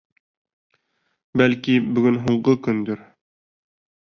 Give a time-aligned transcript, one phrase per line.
[1.41, 3.05] «Бәлки, бөгөн һуңғы көндөр!»